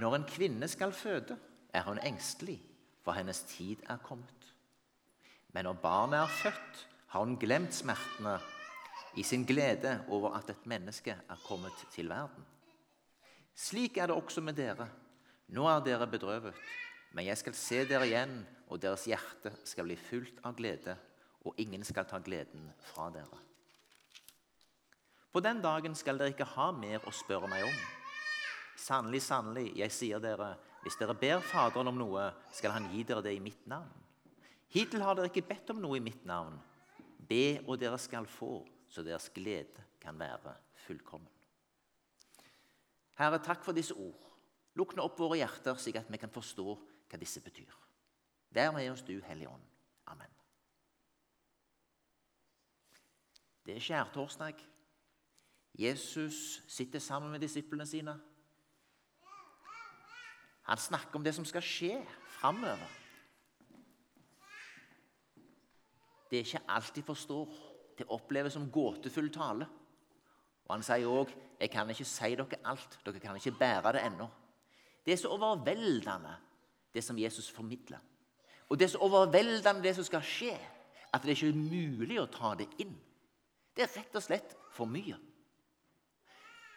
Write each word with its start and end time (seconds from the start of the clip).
Når 0.00 0.16
en 0.16 0.24
kvinne 0.24 0.68
skal 0.68 0.92
føde, 0.96 1.36
er 1.76 1.84
hun 1.84 1.98
engstelig, 1.98 2.56
for 3.04 3.12
hennes 3.12 3.42
tid 3.50 3.82
er 3.88 4.00
kommet. 4.00 4.46
Men 5.52 5.66
når 5.68 5.82
barnet 5.82 6.20
er 6.20 6.38
født, 6.42 6.86
har 7.12 7.24
hun 7.24 7.36
glemt 7.36 7.74
smertene 7.74 8.38
i 9.18 9.22
sin 9.22 9.44
glede 9.44 9.98
over 10.08 10.38
at 10.38 10.50
et 10.50 10.66
menneske 10.66 11.10
er 11.10 11.44
kommet 11.44 11.84
til 11.92 12.08
verden. 12.08 12.46
Slik 13.54 13.96
er 13.96 14.06
det 14.06 14.16
også 14.16 14.40
med 14.40 14.56
dere. 14.56 14.88
Nå 15.48 15.66
er 15.68 15.84
dere 15.84 16.06
bedrøvet, 16.06 16.54
men 17.12 17.26
jeg 17.26 17.38
skal 17.38 17.54
se 17.54 17.84
dere 17.84 18.06
igjen, 18.06 18.46
og 18.70 18.80
deres 18.82 19.04
hjerte 19.10 19.52
skal 19.66 19.84
bli 19.84 19.98
fullt 19.98 20.38
av 20.46 20.54
glede, 20.56 20.94
og 21.44 21.58
ingen 21.58 21.84
skal 21.84 22.06
ta 22.06 22.22
gleden 22.22 22.70
fra 22.92 23.10
dere. 23.10 23.40
På 25.32 25.42
den 25.42 25.60
dagen 25.62 25.94
skal 25.94 26.18
dere 26.18 26.32
ikke 26.32 26.52
ha 26.56 26.70
mer 26.72 27.02
å 27.04 27.12
spørre 27.14 27.50
meg 27.50 27.66
om. 27.66 27.80
Sannelig, 28.90 29.20
sannelig, 29.22 29.68
jeg 29.78 29.92
sier 29.94 30.18
dere, 30.18 30.56
hvis 30.82 30.96
dere 30.98 31.14
ber 31.14 31.44
Faderen 31.46 31.92
om 31.92 31.98
noe, 32.00 32.24
skal 32.50 32.72
Han 32.74 32.88
gi 32.90 33.04
dere 33.06 33.22
det 33.22 33.36
i 33.36 33.42
mitt 33.42 33.66
navn. 33.70 33.92
Hittil 34.74 35.04
har 35.04 35.14
dere 35.14 35.28
ikke 35.30 35.46
bedt 35.46 35.68
om 35.70 35.78
noe 35.78 35.98
i 36.00 36.02
mitt 36.02 36.24
navn. 36.26 36.56
Be, 37.28 37.60
og 37.68 37.78
dere 37.78 37.98
skal 38.02 38.26
få, 38.26 38.64
så 38.90 39.04
deres 39.06 39.28
glede 39.30 39.84
kan 40.02 40.18
være 40.18 40.56
fullkommen. 40.88 41.28
Herre, 43.20 43.38
takk 43.38 43.62
for 43.62 43.76
disse 43.76 43.94
ord. 43.94 44.26
Lukk 44.74 44.96
nå 44.96 45.04
opp 45.06 45.20
våre 45.22 45.38
hjerter, 45.38 45.78
slik 45.78 46.00
at 46.00 46.10
vi 46.10 46.18
kan 46.18 46.32
forstå 46.32 46.66
hva 46.74 47.20
disse 47.20 47.42
betyr. 47.44 47.70
Vær 48.50 48.72
med 48.74 48.88
oss, 48.90 49.04
du 49.06 49.20
Hellige 49.28 49.52
Ånd. 49.52 49.68
Amen. 50.10 50.34
Det 53.66 53.76
er 53.76 53.86
skjærtorsdag. 53.86 54.66
Jesus 55.78 56.58
sitter 56.66 56.98
sammen 56.98 57.30
med 57.30 57.46
disiplene 57.46 57.86
sine. 57.86 58.16
Han 60.70 60.78
snakker 60.78 61.18
om 61.18 61.24
det 61.26 61.32
som 61.34 61.44
skal 61.44 61.64
skje 61.66 61.96
framover. 62.38 62.90
Det 66.30 66.38
er 66.38 66.44
ikke 66.46 66.68
alt 66.70 66.92
de 66.94 67.02
forstår. 67.02 67.56
Det 67.98 68.06
oppleves 68.14 68.54
som 68.54 68.68
gåtefull 68.70 69.32
tale. 69.34 69.66
Og 70.68 70.74
Han 70.76 70.82
sier 70.82 71.06
òg 71.06 71.34
'Jeg 71.60 71.70
kan 71.70 71.90
ikke 71.90 72.04
si 72.04 72.34
dere 72.36 72.60
alt. 72.64 72.98
Dere 73.04 73.20
kan 73.20 73.36
ikke 73.36 73.58
bære 73.58 73.92
det 73.92 74.00
ennå'. 74.00 74.28
Det 75.04 75.12
er 75.12 75.16
så 75.16 75.28
overveldende, 75.28 76.36
det 76.94 77.04
som 77.04 77.18
Jesus 77.18 77.50
formidler. 77.50 77.98
Og 78.68 78.78
det 78.78 78.84
er 78.84 78.88
så 78.88 78.98
overveldende, 78.98 79.82
det 79.82 79.94
som 79.94 80.04
skal 80.04 80.22
skje, 80.22 80.58
at 81.12 81.22
det 81.22 81.30
er 81.30 81.46
ikke 81.46 81.58
mulig 81.58 82.20
å 82.20 82.26
ta 82.26 82.54
det 82.54 82.68
inn. 82.78 83.00
Det 83.76 83.82
er 83.82 84.00
rett 84.00 84.14
og 84.14 84.22
slett 84.22 84.56
for 84.70 84.84
mye. 84.84 85.18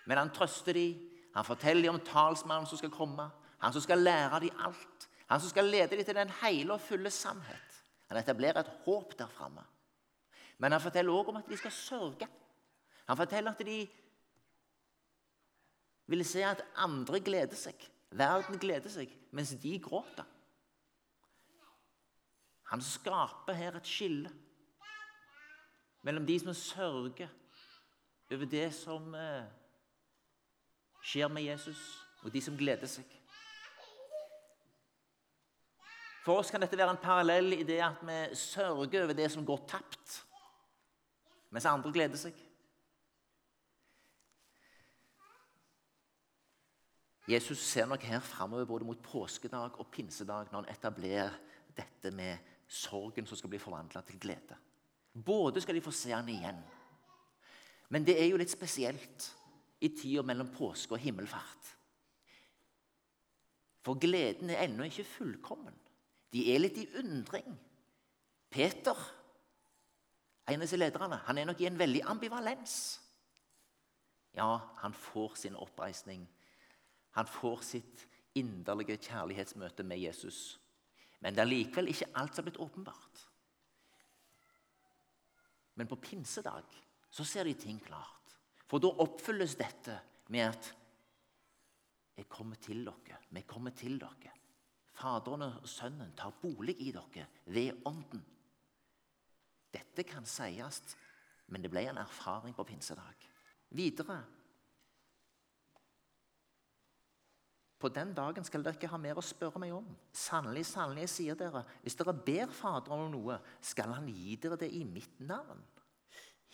Men 0.06 0.18
han 0.18 0.30
trøster 0.30 0.74
dem. 0.74 1.10
Han 1.36 1.46
forteller 1.46 1.82
dem 1.82 1.94
om 1.94 2.00
talsmannen 2.00 2.68
som 2.68 2.78
skal 2.78 2.90
komme. 2.90 3.32
Han 3.64 3.74
som 3.74 3.82
skal 3.82 4.04
lære 4.04 4.40
dem 4.44 4.60
alt. 4.60 5.10
Han 5.28 5.40
som 5.40 5.50
skal 5.50 5.66
lede 5.72 5.96
dem 5.96 6.06
til 6.06 6.16
den 6.16 6.32
hele 6.42 6.74
og 6.74 6.82
fulle 6.82 7.10
sannhet. 7.10 7.80
Han 8.12 8.18
etablerer 8.20 8.60
et 8.60 8.72
håp 8.86 9.16
der 9.20 9.28
framme. 9.28 9.64
Men 10.58 10.72
han 10.72 10.82
forteller 10.82 11.14
også 11.14 11.32
om 11.32 11.38
at 11.40 11.50
de 11.50 11.58
skal 11.58 11.72
sørge. 11.72 12.28
Han 13.08 13.18
forteller 13.18 13.52
at 13.52 13.66
de 13.66 13.88
vil 16.08 16.26
se 16.26 16.44
at 16.44 16.66
andre 16.76 17.20
gleder 17.20 17.56
seg. 17.56 17.88
Verden 18.12 18.60
gleder 18.60 18.90
seg, 18.90 19.10
mens 19.32 19.56
de 19.64 19.80
gråter. 19.80 20.28
Han 22.70 22.82
skaper 22.82 23.54
her 23.54 23.80
et 23.80 23.88
skille 23.88 24.30
mellom 26.04 26.26
de 26.28 26.40
som 26.40 26.54
sørger 26.54 27.32
over 28.34 28.46
det 28.50 28.70
som 28.76 29.14
eh, 29.16 29.46
skjer 31.06 31.30
med 31.30 31.44
Jesus, 31.44 31.80
og 32.24 32.34
de 32.34 32.42
som 32.42 32.58
gleder 32.58 32.90
seg. 32.90 33.06
For 36.24 36.40
oss 36.40 36.52
kan 36.52 36.64
dette 36.64 36.78
være 36.80 36.94
en 36.96 37.04
parallell 37.04 37.52
i 37.58 37.66
det 37.68 37.82
at 37.84 38.00
vi 38.08 38.18
sørger 38.40 39.04
over 39.04 39.16
det 39.18 39.28
som 39.32 39.46
går 39.46 39.66
tapt, 39.68 40.22
mens 41.52 41.68
andre 41.68 41.92
gleder 41.92 42.20
seg. 42.20 42.38
Jesus 47.28 47.60
ser 47.64 47.88
nok 47.88 48.04
her 48.04 48.24
framover 48.24 48.68
både 48.68 48.88
mot 48.88 49.04
påskedag 49.04 49.78
og 49.80 49.92
pinsedag 49.92 50.50
når 50.52 50.64
han 50.64 50.72
etablerer 50.74 51.36
dette 51.76 52.12
med 52.16 52.52
sorgen 52.68 53.28
som 53.28 53.40
skal 53.40 53.52
bli 53.52 53.62
forvandla 53.64 54.02
til 54.08 54.20
glede. 54.20 54.58
Både 55.14 55.62
skal 55.62 55.76
de 55.76 55.84
få 55.84 55.92
se 55.96 56.12
han 56.12 56.30
igjen. 56.32 56.60
Men 57.94 58.04
det 58.08 58.18
er 58.20 58.28
jo 58.32 58.40
litt 58.40 58.52
spesielt 58.52 59.30
i 59.84 59.92
tida 59.94 60.24
mellom 60.26 60.52
påske 60.56 60.96
og 60.96 61.04
himmelfart. 61.04 61.72
For 63.84 64.00
gleden 64.00 64.52
er 64.52 64.64
ennå 64.66 64.88
ikke 64.88 65.08
fullkommen. 65.08 65.83
De 66.34 66.48
er 66.50 66.62
litt 66.64 66.80
i 66.82 66.88
undring. 67.00 67.54
Peter, 68.54 68.98
en 70.50 70.58
av 70.58 70.66
disse 70.66 70.80
lederne, 70.80 71.22
han 71.28 71.40
er 71.40 71.48
nok 71.50 71.62
i 71.62 71.70
en 71.70 71.78
veldig 71.80 72.02
ambivalens. 72.10 72.78
Ja, 74.34 74.58
han 74.82 74.96
får 74.98 75.38
sin 75.44 75.58
oppreisning. 75.58 76.26
Han 77.14 77.30
får 77.30 77.62
sitt 77.66 78.08
inderlige 78.38 78.98
kjærlighetsmøte 78.98 79.86
med 79.86 80.02
Jesus. 80.02 80.58
Men 81.22 81.36
det 81.36 81.44
er 81.44 81.52
likevel 81.52 81.92
ikke 81.94 82.10
alt 82.20 82.34
som 82.34 82.42
er 82.44 82.50
blitt 82.50 82.62
åpenbart. 82.66 83.26
Men 85.78 85.90
på 85.90 86.02
pinsedag 86.02 86.66
så 87.14 87.26
ser 87.26 87.46
de 87.46 87.54
ting 87.58 87.80
klart. 87.86 88.34
For 88.70 88.82
da 88.82 88.90
oppfylles 89.04 89.54
dette 89.60 90.00
med 90.34 90.48
at 90.50 90.72
jeg 92.18 92.30
kommer 92.30 92.58
til 92.62 92.84
dere. 92.86 93.20
Vi 93.30 93.46
kommer 93.50 93.74
til 93.78 94.00
dere. 94.02 94.34
Faderen 94.94 95.48
og 95.48 95.68
Sønnen 95.70 96.14
tar 96.18 96.36
bolig 96.42 96.76
i 96.82 96.92
dere 96.94 97.26
ved 97.46 97.82
Ånden. 97.90 98.22
Dette 99.74 100.06
kan 100.06 100.26
sies, 100.30 100.82
men 101.50 101.64
det 101.64 101.72
ble 101.74 101.88
en 101.90 102.02
erfaring 102.04 102.54
på 102.56 102.66
pinsedag. 102.68 103.30
Videre 103.74 104.22
På 107.84 107.90
den 107.92 108.14
dagen 108.16 108.46
skal 108.48 108.62
dere 108.64 108.78
ikke 108.78 108.88
ha 108.94 108.98
mer 109.02 109.18
å 109.20 109.26
spørre 109.26 109.60
meg 109.60 109.74
om. 109.76 109.88
Sannelig, 110.16 110.62
sannelig, 110.70 111.10
sier 111.12 111.36
dere, 111.36 111.66
hvis 111.84 111.98
dere 112.00 112.14
ber 112.16 112.54
Faderen 112.56 113.10
om 113.10 113.12
noe, 113.12 113.36
skal 113.60 113.92
Han 113.98 114.08
gi 114.08 114.38
dere 114.40 114.56
det 114.62 114.70
i 114.72 114.86
mitt 114.88 115.20
navn. 115.20 115.60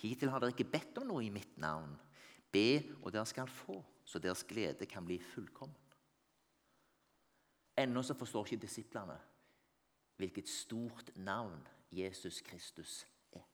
Hittil 0.01 0.31
har 0.33 0.41
dere 0.41 0.56
ikke 0.56 0.71
bedt 0.71 0.97
om 0.97 1.06
noe 1.11 1.27
i 1.27 1.29
mitt 1.29 1.59
navn. 1.61 1.91
Be, 2.50 2.81
og 3.03 3.13
dere 3.13 3.27
skal 3.29 3.51
få, 3.51 3.77
så 4.01 4.17
deres 4.17 4.41
glede 4.50 4.89
kan 4.89 5.06
bli 5.06 5.19
fullkommen. 5.21 5.77
Ennå 7.79 8.03
så 8.03 8.16
forstår 8.17 8.47
ikke 8.47 8.66
disiplene 8.66 9.17
hvilket 10.19 10.50
stort 10.51 11.13
navn 11.16 11.62
Jesus 11.95 12.41
Kristus 12.44 13.06
er. 13.31 13.45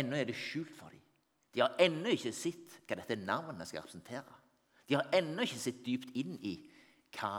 Ennå 0.00 0.16
er 0.16 0.24
det 0.30 0.36
skjult 0.38 0.72
for 0.72 0.88
dem. 0.88 1.02
De 1.52 1.60
har 1.60 1.76
ennå 1.80 2.14
ikke 2.14 2.32
sett 2.32 2.78
hva 2.86 2.96
dette 2.96 3.18
navnet 3.20 3.68
skal 3.68 3.82
representere. 3.82 4.38
De 4.88 4.96
har 4.96 5.10
ennå 5.12 5.44
ikke 5.44 5.60
sett 5.60 5.82
dypt 5.84 6.14
inn 6.16 6.38
i 6.40 6.54
hva 7.12 7.34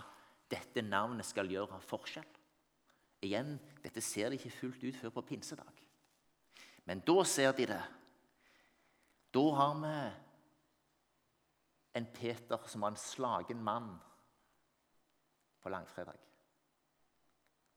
dette 0.53 0.83
navnet 0.85 1.25
skal 1.25 1.49
gjøre 1.49 1.79
av 1.79 1.87
forskjell. 1.89 2.29
Igjen, 3.25 3.55
dette 3.81 4.03
ser 4.03 4.29
de 4.29 4.37
ikke 4.37 4.53
fullt 4.59 4.83
ut 4.83 4.99
før 4.99 5.15
på 5.15 5.25
pinsedag. 5.31 5.81
Men 6.85 7.01
da 7.07 7.23
ser 7.25 7.55
de 7.57 7.65
det. 7.71 7.81
Da 9.33 9.43
har 9.57 9.77
vi 9.81 9.97
en 11.97 12.09
Peter 12.13 12.69
som 12.69 12.83
var 12.83 12.93
en 12.93 12.99
slagen 12.99 13.63
mann 13.63 13.95
på 15.63 15.71
langfredag. 15.71 16.19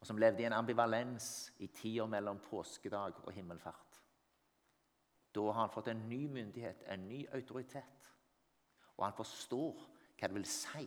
Og 0.00 0.06
som 0.06 0.18
levde 0.20 0.42
i 0.42 0.46
en 0.48 0.56
ambivalens 0.58 1.52
i 1.64 1.66
tida 1.72 2.06
mellom 2.10 2.40
påskedag 2.50 3.22
og 3.24 3.32
himmelfart. 3.32 4.00
Da 5.34 5.44
har 5.50 5.60
han 5.60 5.72
fått 5.72 5.88
en 5.92 6.08
ny 6.08 6.26
myndighet, 6.32 6.84
en 6.88 7.08
ny 7.08 7.24
autoritet. 7.34 8.10
Og 8.96 9.04
han 9.04 9.16
forstår 9.16 9.74
hva 10.16 10.28
det 10.28 10.36
vil 10.38 10.48
si 10.48 10.86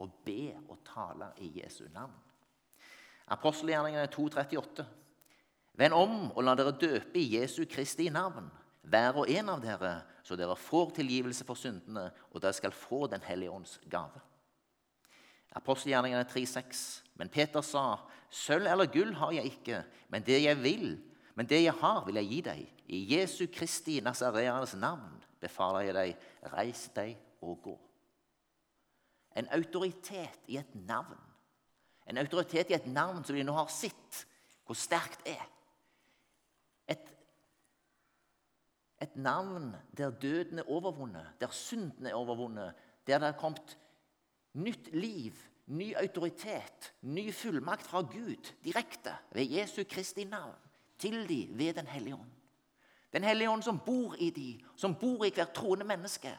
å 0.00 0.06
be 0.24 0.54
og 0.68 0.78
tale 0.86 1.32
i 1.42 1.50
Jesu 1.60 1.84
navn. 1.92 2.14
Apostelgjerningene 3.30 4.06
2,38. 4.10 4.86
Vend 5.78 5.94
om 5.94 6.16
og 6.30 6.42
la 6.44 6.54
dere 6.58 6.74
døpe 6.78 7.18
i 7.18 7.36
Jesu 7.36 7.64
Kristi 7.70 8.08
navn, 8.12 8.48
hver 8.90 9.20
og 9.22 9.30
en 9.30 9.52
av 9.52 9.60
dere, 9.62 9.92
så 10.24 10.36
dere 10.38 10.56
får 10.58 10.96
tilgivelse 10.98 11.44
for 11.46 11.58
syndene, 11.58 12.08
og 12.32 12.42
dere 12.42 12.56
skal 12.56 12.74
få 12.74 13.06
Den 13.06 13.22
hellige 13.22 13.50
ånds 13.50 13.78
gave. 13.90 14.20
Apostelgjerningene 15.58 16.24
3,6. 16.28 16.82
Men 17.18 17.30
Peter 17.32 17.64
sa, 17.66 17.98
sølv 18.30 18.68
eller 18.70 18.90
gull 18.92 19.12
har 19.18 19.34
jeg 19.34 19.52
ikke, 19.54 19.82
men 20.12 20.24
det 20.26 20.38
jeg 20.44 20.58
vil, 20.62 20.92
men 21.34 21.48
det 21.48 21.62
jeg 21.64 21.74
har, 21.80 22.04
vil 22.06 22.20
jeg 22.20 22.30
gi 22.30 22.40
deg. 22.46 22.66
I 22.90 23.00
Jesu 23.14 23.46
Kristi 23.52 24.00
Nazareanes 24.04 24.74
navn 24.78 25.18
befaler 25.40 25.88
jeg 25.88 25.96
deg, 25.96 26.26
reis 26.54 26.86
deg 26.96 27.16
og 27.42 27.60
gå. 27.64 27.76
En 29.38 29.48
autoritet 29.54 30.50
i 30.50 30.58
et 30.58 30.74
navn. 30.74 31.18
En 32.10 32.18
autoritet 32.18 32.70
i 32.70 32.76
et 32.76 32.88
navn 32.90 33.22
som 33.24 33.36
vi 33.36 33.46
nå 33.46 33.54
har 33.54 33.70
sett 33.70 34.24
hvor 34.66 34.78
sterkt 34.78 35.22
er. 35.26 35.42
Et, 36.90 37.12
et 39.02 39.16
navn 39.18 39.72
der 39.96 40.10
døden 40.10 40.62
er 40.62 40.70
overvunnet, 40.70 41.36
der 41.40 41.54
synden 41.54 42.06
er 42.06 42.18
overvunnet, 42.18 42.74
der 43.06 43.22
det 43.22 43.30
er 43.30 43.38
kommet 43.38 43.76
nytt 44.52 44.94
liv, 44.94 45.36
ny 45.66 45.92
autoritet, 45.94 46.92
ny 47.00 47.32
fullmakt 47.32 47.86
fra 47.86 48.02
Gud 48.02 48.52
direkte 48.64 49.14
ved 49.32 49.50
Jesu 49.50 49.84
Kristi 49.84 50.24
navn 50.24 50.56
til 50.98 51.28
de 51.28 51.48
ved 51.52 51.74
Den 51.74 51.86
hellige 51.86 52.14
ånd. 52.14 52.30
Den 53.12 53.24
hellige 53.24 53.50
ånd 53.50 53.62
som 53.62 53.78
bor 53.86 54.14
i 54.18 54.30
de, 54.30 54.60
som 54.76 54.94
bor 54.94 55.24
i 55.24 55.32
hvert 55.34 55.52
troende 55.54 55.84
menneske, 55.84 56.30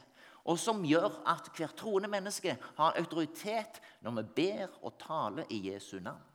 og 0.43 0.59
som 0.59 0.85
gjør 0.85 1.21
at 1.27 1.49
hvert 1.57 1.75
troende 1.77 2.09
menneske 2.09 2.57
har 2.77 2.97
autoritet 2.97 3.81
når 4.01 4.11
vi 4.11 4.23
ber 4.35 4.67
og 4.81 4.97
taler 4.99 5.43
i 5.49 5.73
Jesu 5.73 5.99
navn. 5.99 6.27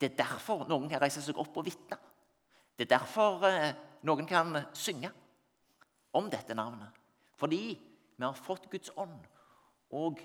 Det 0.00 0.10
er 0.12 0.16
derfor 0.16 0.66
noen 0.68 0.88
kan 0.90 1.00
reise 1.00 1.22
seg 1.24 1.38
opp 1.40 1.56
og 1.56 1.64
vitne. 1.64 1.96
Det 2.76 2.84
er 2.84 2.98
derfor 2.98 3.46
eh, 3.48 3.72
noen 4.04 4.26
kan 4.28 4.58
synge 4.76 5.10
om 6.16 6.28
dette 6.30 6.54
navnet. 6.54 6.92
Fordi 7.36 7.62
vi 8.16 8.24
har 8.24 8.36
fått 8.36 8.68
Guds 8.70 8.90
ånd, 8.96 9.16
og 9.90 10.20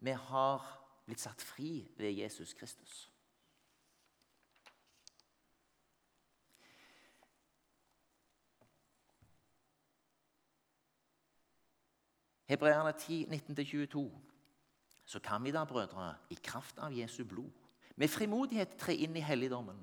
vi 0.00 0.10
har 0.10 0.66
blitt 1.06 1.20
satt 1.20 1.42
fri 1.42 1.88
ved 1.98 2.10
Jesus 2.10 2.54
Kristus. 2.54 3.10
Hebreerne 12.50 12.92
10, 12.92 13.26
19-22. 13.30 14.10
Så 15.04 15.20
kan 15.20 15.44
vi 15.44 15.50
da, 15.50 15.64
brødre, 15.64 16.14
i 16.30 16.34
kraft 16.34 16.78
av 16.78 16.92
Jesu 16.92 17.24
blod, 17.24 17.50
med 17.96 18.08
frimodighet 18.08 18.76
tre 18.78 18.94
inn 18.94 19.16
i 19.16 19.22
helligdommen. 19.22 19.78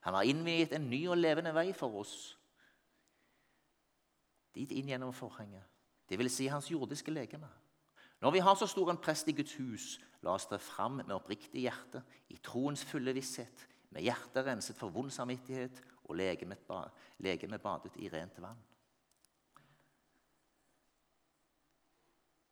Han 0.00 0.14
har 0.14 0.22
innviet 0.22 0.72
en 0.72 0.88
ny 0.90 1.02
og 1.08 1.18
levende 1.18 1.52
vei 1.54 1.72
for 1.76 2.00
oss. 2.00 2.14
Dit 4.54 4.72
inn 4.72 4.88
gjennom 4.88 5.12
forhenget, 5.12 5.64
vil 6.08 6.30
Si 6.30 6.46
hans 6.46 6.70
jordiske 6.70 7.12
legeme. 7.12 7.48
Når 8.20 8.30
vi 8.30 8.38
har 8.44 8.54
så 8.54 8.66
stor 8.68 8.90
en 8.90 9.00
prest 9.00 9.28
i 9.28 9.32
Guds 9.32 9.54
hus, 9.56 10.00
la 10.22 10.34
oss 10.36 10.46
tre 10.46 10.58
fram 10.60 11.00
med 11.00 11.14
oppriktig 11.16 11.64
hjerte, 11.64 12.02
i 12.28 12.36
troens 12.36 12.84
fulle 12.84 13.14
visshet, 13.16 13.66
med 13.90 14.04
hjertet 14.04 14.46
renset 14.46 14.76
for 14.76 14.92
vond 14.92 15.10
samvittighet 15.10 15.80
og 16.04 16.18
legemet 16.18 17.62
badet 17.62 17.96
i 17.96 18.10
rent 18.12 18.36
vann. 18.42 18.60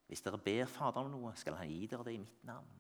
Hvis 0.09 0.25
dere 0.25 0.41
ber 0.41 0.65
Faderen 0.73 1.13
om 1.13 1.21
noe, 1.21 1.35
skal 1.37 1.59
han 1.61 1.69
gi 1.69 1.85
dere 1.87 2.07
det 2.07 2.15
i 2.17 2.23
mitt 2.23 2.45
navn. 2.49 2.71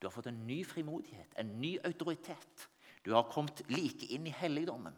Du 0.00 0.06
har 0.06 0.14
fått 0.14 0.30
en 0.30 0.46
ny 0.46 0.62
frimodighet, 0.64 1.34
en 1.36 1.50
ny 1.60 1.74
autoritet. 1.84 2.68
Du 3.04 3.12
har 3.12 3.28
kommet 3.28 3.60
like 3.68 4.08
inn 4.08 4.26
i 4.26 4.32
helligdommen. 4.32 4.96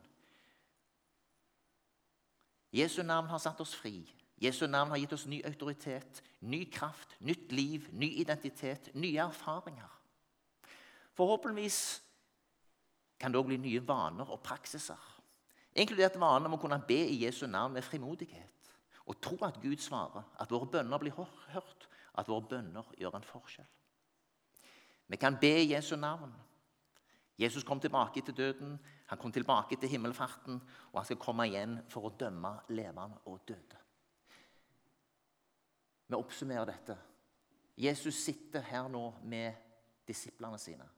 Jesu 2.71 3.03
navn 3.03 3.27
har 3.33 3.43
satt 3.43 3.61
oss 3.61 3.75
fri. 3.75 4.05
Jesu 4.41 4.67
navn 4.67 4.95
har 4.95 5.01
gitt 5.03 5.13
oss 5.13 5.27
ny 5.29 5.43
autoritet, 5.45 6.23
ny 6.41 6.65
kraft, 6.73 7.17
nytt 7.21 7.53
liv, 7.53 7.89
ny 7.93 8.09
identitet, 8.23 8.89
nye 8.95 9.21
erfaringer. 9.21 9.91
Forhåpentligvis 11.17 11.81
kan 13.21 13.33
det 13.33 13.41
òg 13.41 13.51
bli 13.51 13.59
nye 13.61 13.83
vaner 13.85 14.31
og 14.33 14.41
praksiser. 14.45 15.01
Inkludert 15.77 16.17
vaner 16.19 16.49
om 16.49 16.57
å 16.57 16.61
kunne 16.63 16.81
be 16.89 16.99
i 17.11 17.21
Jesu 17.27 17.45
navn 17.47 17.77
med 17.77 17.85
frimodighet 17.85 18.49
og 19.11 19.19
tro 19.21 19.37
at 19.45 19.59
Gud 19.61 19.81
svarer, 19.83 20.23
at 20.39 20.51
våre 20.51 20.69
bønner 20.71 21.01
blir 21.03 21.15
hørt, 21.17 21.89
at 22.15 22.29
våre 22.29 22.47
bønner 22.47 22.87
gjør 22.99 23.17
en 23.19 23.27
forskjell. 23.27 23.67
Vi 25.11 25.19
kan 25.19 25.39
be 25.41 25.51
i 25.59 25.73
Jesu 25.73 25.97
navn. 25.97 26.33
Jesus 27.41 27.65
kom 27.65 27.81
tilbake 27.81 28.23
til 28.23 28.37
døden, 28.37 28.79
han 29.07 29.19
kom 29.19 29.33
tilbake 29.33 29.77
til 29.81 29.89
himmelfarten, 29.89 30.61
og 30.93 30.99
han 31.01 31.09
skal 31.09 31.19
komme 31.19 31.49
igjen 31.49 31.81
for 31.91 32.07
å 32.07 32.15
dømme 32.15 32.53
levende 32.69 33.19
og 33.27 33.41
døde. 33.49 33.81
Vi 36.11 36.19
oppsummerer 36.19 36.67
dette. 36.67 36.97
Jesus 37.79 38.15
sitter 38.15 38.65
her 38.67 38.89
nå 38.91 39.05
med 39.23 39.55
disiplene 40.09 40.59
sine. 40.59 40.89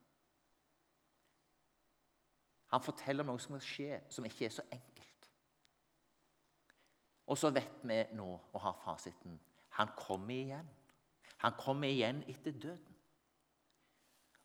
Han 2.73 2.81
forteller 2.81 3.27
noe 3.29 3.41
som 3.41 3.59
skal 3.59 3.67
skje, 3.69 3.99
som 4.09 4.25
ikke 4.25 4.47
er 4.49 4.55
så 4.55 4.65
enkelt. 4.73 5.29
Og 7.29 7.39
så 7.39 7.53
vet 7.53 7.85
vi 7.85 7.99
nå 8.17 8.31
og 8.33 8.61
har 8.65 8.81
fasiten. 8.85 9.37
Han 9.77 9.93
kommer 9.97 10.35
igjen. 10.35 10.73
Han 11.45 11.61
kommer 11.61 11.93
igjen 11.93 12.25
etter 12.29 12.57
døden. 12.57 12.97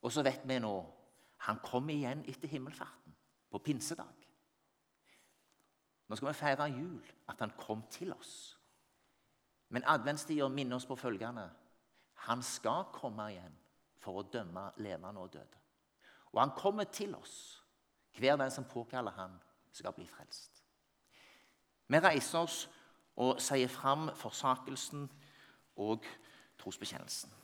Og 0.04 0.12
så 0.12 0.24
vet 0.28 0.44
vi 0.48 0.60
nå 0.60 0.76
han 1.48 1.60
kommer 1.64 1.94
igjen 1.94 2.24
etter 2.28 2.50
himmelfarten, 2.50 3.14
på 3.52 3.60
pinsedag. 3.62 4.28
Nå 6.08 6.16
skal 6.16 6.28
vi 6.28 6.34
feire 6.34 6.66
jul, 6.72 7.04
at 7.30 7.40
han 7.40 7.54
kom 7.60 7.84
til 7.92 8.14
oss. 8.14 8.57
Men 9.70 9.84
adventstida 9.86 10.48
minner 10.50 10.76
oss 10.76 10.86
på 10.86 10.96
følgende 10.96 11.50
Han 12.28 12.44
skal 12.44 12.88
komme 12.94 13.30
igjen 13.32 13.56
for 14.02 14.20
å 14.20 14.28
dømme 14.32 14.72
levende 14.82 15.22
og 15.22 15.34
døde. 15.34 15.60
Og 16.34 16.42
han 16.42 16.56
kommer 16.58 16.84
til 16.84 17.16
oss. 17.16 17.64
Hver 18.18 18.38
den 18.38 18.52
som 18.52 18.66
påkaller 18.66 19.12
han, 19.12 19.36
skal 19.72 19.94
bli 19.94 20.08
frelst. 20.10 20.64
Vi 21.88 22.00
reiser 22.02 22.40
oss 22.40 22.64
og 23.18 23.42
sier 23.42 23.70
fram 23.70 24.10
forsakelsen 24.18 25.06
og 25.78 26.06
trosbekjennelsen. 26.58 27.37